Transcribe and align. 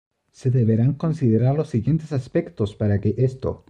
Se 0.31 0.49
deberán 0.49 0.93
considerar 0.95 1.53
los 1.55 1.69
siguientes 1.69 2.11
aspectos 2.11 2.73
para 2.73 2.99
que 2.99 3.13
esto. 3.19 3.59